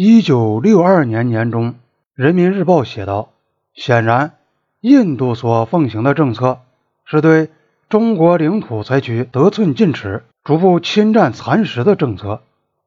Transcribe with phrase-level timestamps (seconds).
[0.00, 1.72] 一九六二年年中，
[2.14, 3.30] 《人民日报》写道
[3.74, 4.34] ：“显然，
[4.80, 6.60] 印度所奉行的政策
[7.04, 7.50] 是对
[7.88, 12.42] 中国领土采取得寸进尺、逐步侵占蚕食的政策，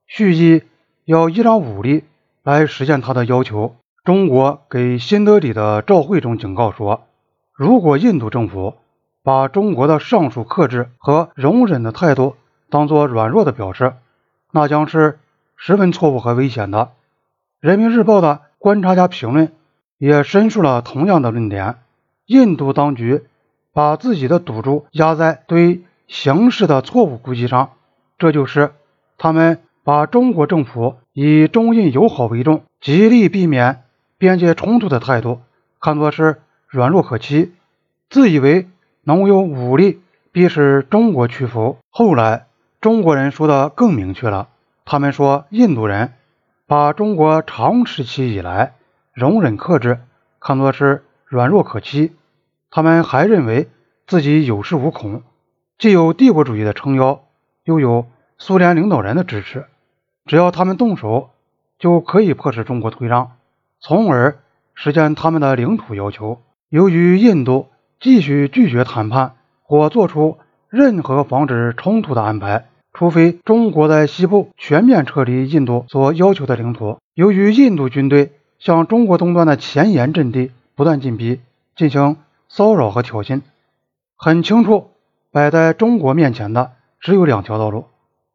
[0.07, 0.63] 蓄意
[1.03, 2.05] 要依仗武力
[2.43, 3.75] 来实现他的要求。”
[4.05, 7.07] 中国给新德里的照会中警告说
[7.53, 8.75] ：“如果印度政府
[9.21, 12.37] 把中国的上述克制和容忍的态度
[12.69, 13.95] 当作软弱的表示，
[14.53, 15.19] 那将是
[15.57, 16.91] 十分错误和危险的。”
[17.61, 19.51] 人民日报的观察家评论
[19.99, 21.75] 也申述了同样的论点：
[22.25, 23.21] 印度当局
[23.71, 27.73] 把自己的赌注压在对形势的错误估计上，
[28.17, 28.71] 这就是
[29.19, 33.83] 他们把中国政府以中印友好为重，极力避免
[34.17, 35.41] 边界冲突的态度
[35.79, 37.51] 看作是软弱可欺，
[38.09, 38.67] 自以为
[39.03, 41.77] 能用武力逼使中国屈服。
[41.91, 42.47] 后来
[42.81, 44.47] 中国人说的更明确了，
[44.83, 46.13] 他们说印度人。
[46.71, 48.75] 把中国长时期以来
[49.13, 49.99] 容忍克制
[50.39, 52.13] 看作是软弱可欺，
[52.69, 53.67] 他们还认为
[54.07, 55.21] 自己有恃无恐，
[55.77, 57.23] 既有帝国主义的撑腰，
[57.65, 58.05] 又有
[58.37, 59.65] 苏联领导人的支持，
[60.25, 61.31] 只要他们动手，
[61.77, 63.33] 就可以迫使中国退让，
[63.81, 64.37] 从而
[64.73, 66.41] 实现他们的领土要求。
[66.69, 67.67] 由于印度
[67.99, 70.37] 继续拒绝谈判或做出
[70.69, 72.69] 任何防止冲突的安排。
[72.93, 81.39] 除非中国在西部全面撤离印度所要求的领土，由于印度军队向中国东端的前沿阵地不断进逼，
[81.75, 82.17] 进行
[82.49, 83.41] 骚扰和挑衅，
[84.17, 84.89] 很清楚，
[85.31, 87.85] 摆在中国面前的只有两条道路：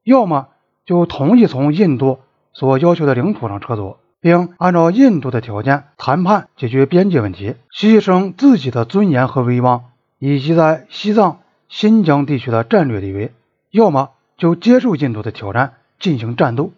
[0.02, 0.48] 要么
[0.86, 2.20] 就同意从印度
[2.54, 9.84] 所要求的领土上撤走，并按照印度的条件谈判解决边界问题，牺牲自己的尊严和威望，
[10.18, 13.28] 以及在西藏、新疆地区的战略地位；
[13.70, 14.10] 要么。
[14.36, 16.72] 就接受印度的挑战进行战斗。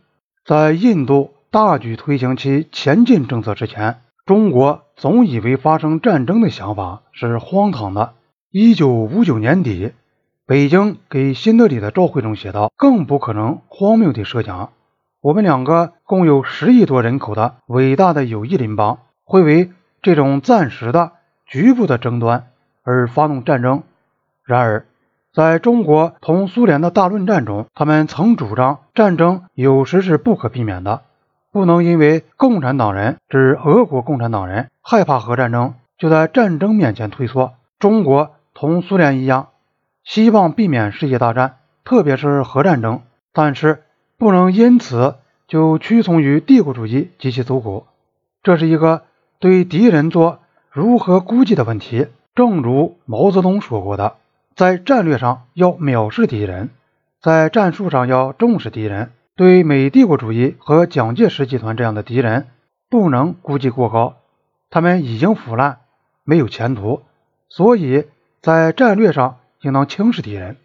[0.44, 8.14] 在印度大举推行其前进政策之前，中国总以为发生战争的想法是荒唐的。
[8.50, 9.92] 一九五九年底，
[10.46, 14.72] 北京给新德里的照会中写道：“更不可能荒谬地设想，
[15.20, 21.12] 我们两个共有十亿多人口的伟大的友谊邻邦会为这种暂时的
[21.46, 22.46] 局部的争端
[22.82, 23.82] 而发动战争。”
[24.44, 24.86] 然而。
[25.38, 31.02] 在中国同苏联的大论战中，他们曾主张战争有时是不可避免的，
[31.52, 37.52] 不能因为共产党人指俄国共产党人害怕核战争，就在战争面前退缩。
[37.78, 39.50] 中国同苏联一样，
[40.02, 43.84] 希望避免世界大战，特别是核战争，但是
[44.18, 45.14] 不能因此
[45.46, 47.86] 就屈从于帝国主义及其祖国。
[48.42, 49.02] 这是一个
[49.38, 50.40] 对敌人做
[50.72, 52.08] 如何估计的问题。
[52.34, 54.16] 正如毛泽东说过的。
[54.58, 56.70] 在战略上要藐视敌人，
[57.22, 59.12] 在战术上要重视敌人。
[59.36, 62.48] 对美帝国主义和蒋介石集团这样的敌人，
[62.90, 64.16] 不能估计过高。
[64.68, 65.78] 他们已经腐烂，
[66.24, 67.02] 没有前途，
[67.48, 68.06] 所以
[68.42, 70.56] 在战略上应当轻视敌人。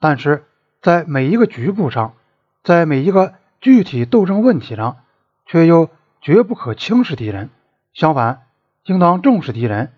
[0.00, 0.42] 但是
[0.82, 2.14] 在每一个局部上，
[2.64, 4.96] 在每一个具体斗争问题上，
[5.46, 5.88] 却又
[6.20, 7.50] 绝不可轻视敌人。
[7.94, 8.42] 相反，
[8.86, 9.92] 应当重视敌人，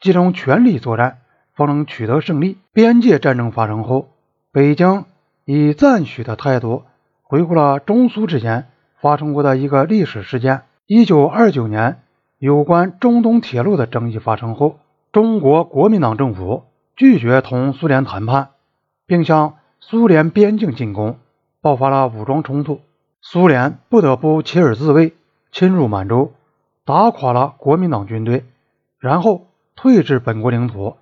[0.00, 1.18] 集中全力作战。
[1.54, 2.58] 方能取得胜利。
[2.72, 4.08] 边界战争发生后，
[4.52, 5.04] 北京
[5.44, 6.84] 以赞许的态度
[7.22, 8.66] 回顾了中苏之间
[9.00, 10.62] 发生过的一个历史事件。
[10.86, 12.02] 一九二九年，
[12.38, 14.78] 有关中东铁路的争议发生后，
[15.12, 16.64] 中国国民党政府
[16.96, 18.50] 拒绝同苏联谈判，
[19.06, 21.18] 并向苏联边境进攻，
[21.60, 22.80] 爆发了武装冲突。
[23.22, 25.14] 苏联不得不起而自卫，
[25.50, 26.32] 侵入满洲，
[26.84, 28.44] 打垮了国民党军队，
[28.98, 30.96] 然后退至本国领土。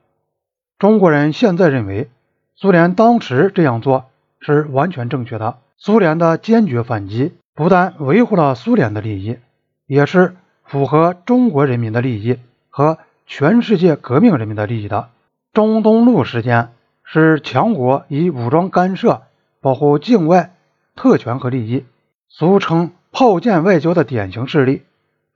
[0.83, 2.11] 中国人现在认为，
[2.57, 4.07] 苏联当时这样做
[4.41, 5.59] 是完全正确的。
[5.79, 9.39] 苏联的坚决反击不但维护了苏联的利益，
[9.87, 10.35] 也是
[10.65, 12.99] 符合中国人民的利益和
[13.29, 15.11] 全世界革命人民的利益的。
[15.53, 16.71] 中东路事件
[17.05, 19.23] 是强国以武装干涉
[19.61, 20.53] 保护境外
[20.97, 21.85] 特权和利益，
[22.29, 24.83] 俗称炮舰外交的典型事例。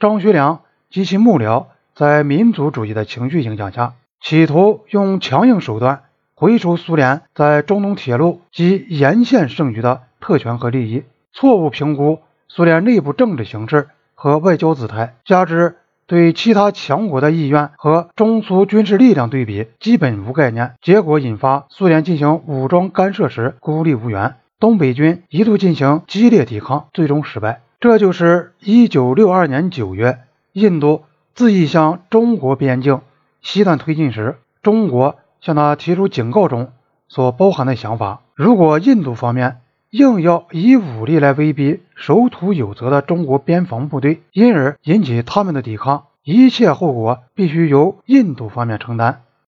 [0.00, 3.94] 张学良及其幕僚在民族主义的情绪影响下。
[4.28, 6.00] 企图用强硬手段
[6.34, 12.18] 回收苏联在中东铁路及沿线剩余的特权和利益，错误评估
[12.48, 13.86] 苏联内部政治形势
[14.16, 15.76] 和外交姿态，加之
[16.08, 24.34] 对其他强国的意愿和中苏军事力量对比基本无概念，结果引发苏联进行武装干涉时孤立无援。
[24.58, 27.60] 东北军一度进行激烈抵抗，最终失败。
[27.78, 30.18] 这就是1962年9月，
[30.52, 31.04] 印度
[31.36, 33.02] 自意向中国边境。
[33.46, 36.72] 西段推进时，中国向他提出警告中
[37.06, 39.60] 所包含的想法：如果印度方面
[39.90, 49.22] 硬要以武力来威逼守土有责的中国边防部队，因而引起他们的抵抗，一切后果必须由印度方面承担。